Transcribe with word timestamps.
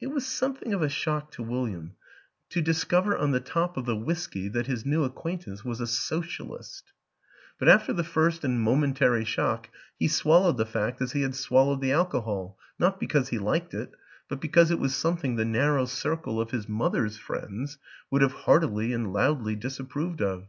It 0.00 0.08
was 0.08 0.26
somewhat 0.26 0.72
of 0.72 0.82
a 0.82 0.88
shock 0.88 1.30
to 1.34 1.42
William 1.44 1.94
to 2.50 2.60
dis 2.60 2.82
14 2.82 3.10
WILLIAM 3.10 3.10
AN 3.10 3.14
ENGLISHMAN 3.14 3.14
cover 3.14 3.22
on 3.22 3.30
the 3.30 3.48
top 3.68 3.76
of 3.76 3.86
the 3.86 3.94
whisky 3.96 4.48
that 4.48 4.66
his 4.66 4.84
new 4.84 5.04
ac 5.04 5.12
quaintance 5.14 5.64
was 5.64 5.80
a 5.80 5.86
Socialist; 5.86 6.92
but 7.60 7.68
after 7.68 7.92
the 7.92 8.02
first 8.02 8.42
and 8.42 8.60
momentary 8.60 9.24
shock 9.24 9.70
he 9.96 10.08
swallowed 10.08 10.56
the 10.56 10.66
fact 10.66 11.00
as 11.00 11.12
he 11.12 11.22
had 11.22 11.36
swallowed 11.36 11.80
the 11.80 11.92
alcohol 11.92 12.58
not 12.80 12.98
because 12.98 13.28
he 13.28 13.38
liked 13.38 13.72
it, 13.72 13.92
but 14.28 14.40
because 14.40 14.72
it 14.72 14.80
was 14.80 14.96
something 14.96 15.36
the 15.36 15.44
narrow 15.44 15.84
circle 15.84 16.40
of 16.40 16.50
his 16.50 16.68
mother's 16.68 17.16
friends 17.16 17.78
would 18.10 18.22
have 18.22 18.32
heartily 18.32 18.92
and 18.92 19.12
loudly 19.12 19.54
disapproved 19.54 20.20
of. 20.20 20.48